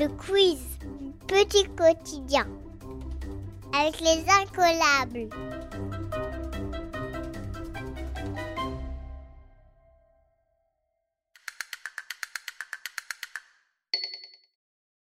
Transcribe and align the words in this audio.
le 0.00 0.08
quiz 0.08 0.58
Petit 1.28 1.64
quotidien 1.76 2.48
avec 3.74 4.00
les 4.00 4.24
incollables. 4.28 5.28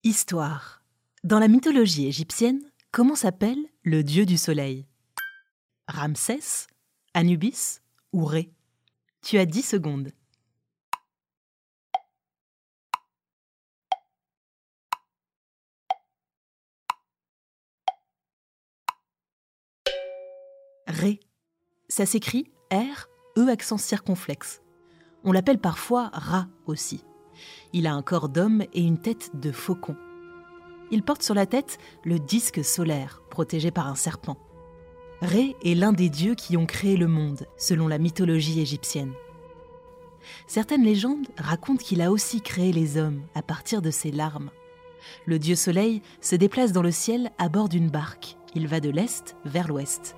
Histoire. 0.02 0.82
Dans 1.24 1.38
la 1.38 1.48
mythologie 1.48 2.06
égyptienne, 2.06 2.62
comment 2.90 3.16
s'appelle 3.16 3.58
le 3.82 4.02
dieu 4.02 4.24
du 4.24 4.38
soleil? 4.38 4.86
Ramsès, 5.88 6.68
Anubis 7.12 7.80
ou 8.14 8.24
Ré 8.24 8.50
Tu 9.20 9.36
as 9.36 9.44
10 9.44 9.62
secondes. 9.62 10.10
Ré. 20.98 21.20
Ça 21.88 22.06
s'écrit 22.06 22.46
R, 22.72 23.10
E 23.36 23.50
accent 23.50 23.76
circonflexe. 23.76 24.62
On 25.24 25.32
l'appelle 25.32 25.58
parfois 25.58 26.08
Ra 26.14 26.48
aussi. 26.64 27.04
Il 27.74 27.86
a 27.86 27.92
un 27.92 28.00
corps 28.00 28.30
d'homme 28.30 28.62
et 28.72 28.80
une 28.80 28.98
tête 28.98 29.32
de 29.34 29.52
faucon. 29.52 29.94
Il 30.90 31.02
porte 31.02 31.22
sur 31.22 31.34
la 31.34 31.44
tête 31.44 31.76
le 32.02 32.18
disque 32.18 32.64
solaire, 32.64 33.20
protégé 33.28 33.70
par 33.70 33.88
un 33.88 33.94
serpent. 33.94 34.38
Ré 35.20 35.54
est 35.62 35.74
l'un 35.74 35.92
des 35.92 36.08
dieux 36.08 36.34
qui 36.34 36.56
ont 36.56 36.64
créé 36.64 36.96
le 36.96 37.08
monde, 37.08 37.46
selon 37.58 37.88
la 37.88 37.98
mythologie 37.98 38.60
égyptienne. 38.60 39.12
Certaines 40.46 40.84
légendes 40.84 41.28
racontent 41.36 41.84
qu'il 41.84 42.00
a 42.00 42.10
aussi 42.10 42.40
créé 42.40 42.72
les 42.72 42.96
hommes 42.96 43.20
à 43.34 43.42
partir 43.42 43.82
de 43.82 43.90
ses 43.90 44.12
larmes. 44.12 44.50
Le 45.26 45.38
dieu 45.38 45.56
soleil 45.56 46.00
se 46.22 46.36
déplace 46.36 46.72
dans 46.72 46.80
le 46.80 46.90
ciel 46.90 47.32
à 47.36 47.50
bord 47.50 47.68
d'une 47.68 47.90
barque. 47.90 48.38
Il 48.54 48.66
va 48.66 48.80
de 48.80 48.88
l'est 48.88 49.36
vers 49.44 49.68
l'ouest. 49.68 50.16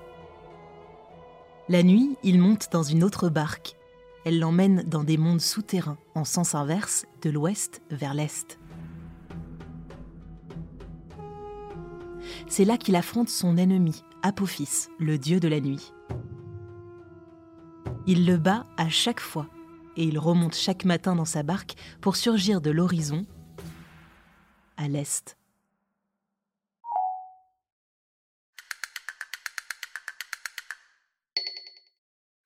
La 1.69 1.83
nuit, 1.83 2.17
il 2.23 2.39
monte 2.39 2.69
dans 2.71 2.81
une 2.81 3.03
autre 3.03 3.29
barque. 3.29 3.75
Elle 4.25 4.39
l'emmène 4.39 4.81
dans 4.87 5.03
des 5.03 5.17
mondes 5.17 5.39
souterrains, 5.39 5.99
en 6.15 6.25
sens 6.25 6.55
inverse, 6.55 7.05
de 7.21 7.29
l'ouest 7.29 7.83
vers 7.91 8.15
l'est. 8.15 8.59
C'est 12.47 12.65
là 12.65 12.75
qu'il 12.75 12.95
affronte 12.95 13.29
son 13.29 13.55
ennemi, 13.55 14.03
Apophis, 14.23 14.87
le 14.97 15.19
dieu 15.19 15.39
de 15.39 15.47
la 15.47 15.59
nuit. 15.59 15.93
Il 18.07 18.25
le 18.25 18.37
bat 18.37 18.65
à 18.77 18.89
chaque 18.89 19.19
fois, 19.19 19.47
et 19.95 20.05
il 20.05 20.17
remonte 20.17 20.55
chaque 20.55 20.85
matin 20.85 21.15
dans 21.15 21.25
sa 21.25 21.43
barque 21.43 21.75
pour 22.01 22.15
surgir 22.15 22.61
de 22.61 22.71
l'horizon 22.71 23.27
à 24.75 24.87
l'est. 24.87 25.38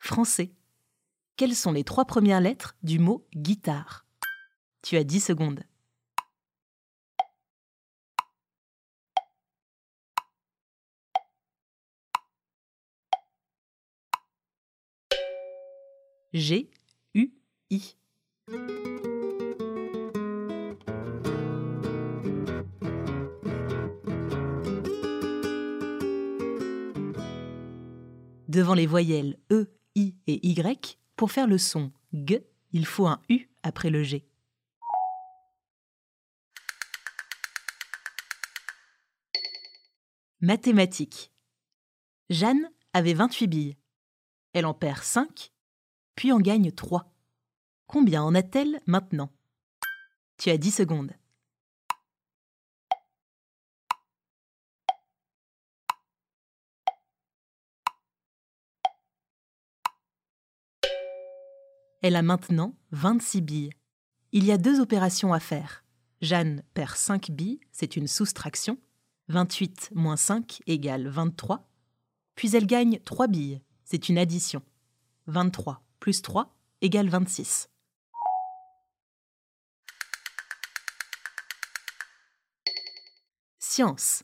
Français. 0.03 0.51
Quelles 1.37 1.55
sont 1.55 1.71
les 1.71 1.85
trois 1.85 2.03
premières 2.03 2.41
lettres 2.41 2.75
du 2.83 2.99
mot 2.99 3.25
guitare? 3.33 4.05
Tu 4.81 4.97
as 4.97 5.05
10 5.05 5.21
secondes. 5.21 5.63
G, 16.33 16.69
U, 17.15 17.33
I. 17.69 17.95
Devant 28.49 28.73
les 28.73 28.85
voyelles 28.85 29.39
E, 29.49 29.73
I 29.95 30.15
et 30.27 30.47
Y, 30.47 30.97
pour 31.15 31.31
faire 31.31 31.47
le 31.47 31.57
son 31.57 31.91
G, 32.13 32.47
il 32.71 32.85
faut 32.85 33.07
un 33.07 33.21
U 33.29 33.47
après 33.61 33.89
le 33.89 34.03
G. 34.03 34.27
Mathématiques. 40.41 41.31
Jeanne 42.29 42.69
avait 42.93 43.13
28 43.13 43.47
billes. 43.47 43.77
Elle 44.53 44.65
en 44.65 44.73
perd 44.73 45.03
5, 45.03 45.51
puis 46.15 46.31
en 46.31 46.39
gagne 46.39 46.71
3. 46.71 47.13
Combien 47.87 48.23
en 48.23 48.35
a-t-elle 48.35 48.81
maintenant? 48.85 49.31
Tu 50.37 50.49
as 50.49 50.57
10 50.57 50.71
secondes. 50.71 51.13
Elle 62.03 62.17
a 62.17 62.21
maintenant 62.21 62.75
26 62.91 63.39
billes. 63.39 63.69
Il 64.33 64.43
y 64.43 64.51
a 64.51 64.57
deux 64.57 64.81
opérations 64.81 65.31
à 65.31 65.39
faire. 65.39 65.85
Jeanne 66.19 66.61
perd 66.73 66.97
5 66.97 67.31
billes, 67.31 67.61
c'est 67.71 67.95
une 67.95 68.07
soustraction. 68.07 68.77
28 69.29 69.91
moins 69.95 70.17
5 70.17 70.63
égale 70.67 71.07
23. 71.07 71.65
Puis 72.35 72.57
elle 72.57 72.67
gagne 72.67 72.99
3 73.05 73.27
billes, 73.27 73.61
c'est 73.85 74.09
une 74.09 74.17
addition. 74.17 74.61
23 75.27 75.81
plus 76.01 76.21
3 76.21 76.53
égale 76.81 77.07
26. 77.07 77.69
Science. 83.59 84.23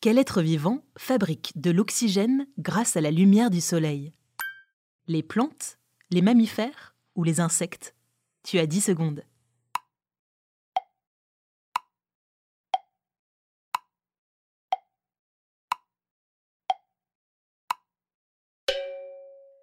Quel 0.00 0.16
être 0.16 0.40
vivant 0.40 0.82
fabrique 0.96 1.52
de 1.56 1.70
l'oxygène 1.70 2.46
grâce 2.56 2.96
à 2.96 3.02
la 3.02 3.10
lumière 3.10 3.50
du 3.50 3.60
soleil? 3.60 4.14
Les 5.06 5.22
plantes 5.22 5.78
Les 6.10 6.22
mammifères 6.22 6.93
ou 7.14 7.24
les 7.24 7.40
insectes 7.40 7.94
Tu 8.42 8.58
as 8.58 8.66
10 8.66 8.80
secondes. 8.80 9.24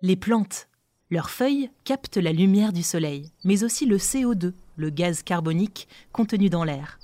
Les 0.04 0.16
plantes. 0.16 0.68
Leurs 1.12 1.30
feuilles 1.30 1.70
captent 1.84 2.18
la 2.18 2.32
lumière 2.32 2.74
du 2.74 2.82
soleil, 2.82 3.32
mais 3.44 3.64
aussi 3.64 3.86
le 3.86 3.98
CO2, 3.98 4.54
le 4.76 4.90
gaz 4.90 5.22
carbonique 5.22 5.88
contenu 6.12 6.50
dans 6.50 6.64
l'air. 6.64 6.98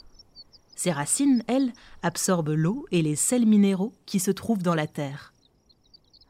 Ces 0.75 0.91
racines, 0.91 1.43
elles, 1.47 1.73
absorbent 2.01 2.53
l'eau 2.53 2.87
et 2.91 3.03
les 3.03 3.15
sels 3.15 3.45
minéraux 3.45 3.93
qui 4.05 4.19
se 4.19 4.31
trouvent 4.31 4.63
dans 4.63 4.73
la 4.73 4.87
terre. 4.87 5.33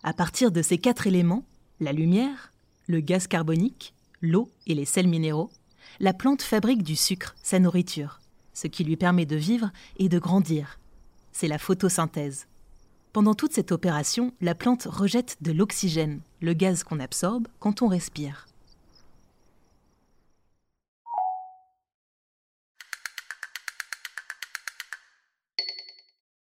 À 0.04 0.14
partir 0.14 0.52
de 0.52 0.62
ces 0.62 0.78
quatre 0.78 1.08
éléments, 1.08 1.46
la 1.80 1.94
lumière, 1.94 2.52
le 2.88 3.00
gaz 3.00 3.28
carbonique, 3.28 3.94
l'eau 4.28 4.50
et 4.68 4.76
les 4.76 4.86
sels 4.86 5.08
minéraux, 5.08 5.50
la 6.00 6.14
plante 6.14 6.42
fabrique 6.42 6.84
du 6.84 6.96
sucre, 6.96 7.36
sa 7.42 7.60
nourriture, 7.60 8.20
ce 8.54 8.68
qui 8.68 8.84
lui 8.84 8.98
permet 8.98 9.26
de 9.26 9.36
vivre 9.36 9.72
et 9.98 10.10
de 10.10 10.20
grandir. 10.20 10.80
C'est 11.32 11.48
la 11.48 11.58
photosynthèse. 11.58 12.48
Pendant 13.14 13.34
toute 13.34 13.54
cette 13.54 13.72
opération, 13.72 14.34
la 14.42 14.54
plante 14.54 14.84
rejette 14.84 15.38
de 15.42 15.52
l'oxygène, 15.52 16.22
le 16.42 16.54
gaz 16.54 16.84
qu'on 16.84 17.00
absorbe 17.00 17.48
quand 17.60 17.82
on 17.82 17.88
respire. 17.88 18.48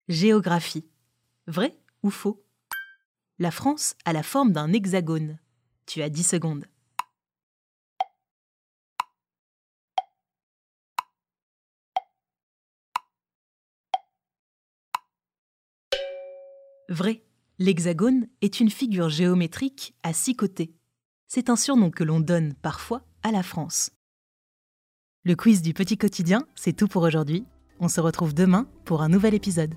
Géographie. 0.08 0.84
Vrai 1.46 1.76
ou 2.02 2.10
faux? 2.10 2.44
La 3.38 3.50
France 3.50 3.96
a 4.04 4.12
la 4.12 4.22
forme 4.22 4.52
d'un 4.52 4.72
hexagone. 4.72 5.38
Tu 5.86 6.02
as 6.02 6.10
10 6.10 6.22
secondes. 6.22 6.64
Vrai, 16.92 17.22
l'hexagone 17.58 18.26
est 18.42 18.60
une 18.60 18.68
figure 18.68 19.08
géométrique 19.08 19.94
à 20.02 20.12
six 20.12 20.36
côtés. 20.36 20.74
C'est 21.26 21.48
un 21.48 21.56
surnom 21.56 21.90
que 21.90 22.04
l'on 22.04 22.20
donne 22.20 22.52
parfois 22.52 23.00
à 23.22 23.32
la 23.32 23.42
France. 23.42 23.92
Le 25.24 25.34
quiz 25.34 25.62
du 25.62 25.72
petit 25.72 25.96
quotidien, 25.96 26.46
c'est 26.54 26.74
tout 26.74 26.88
pour 26.88 27.02
aujourd'hui. 27.02 27.46
On 27.80 27.88
se 27.88 28.02
retrouve 28.02 28.34
demain 28.34 28.68
pour 28.84 29.00
un 29.00 29.08
nouvel 29.08 29.32
épisode. 29.32 29.74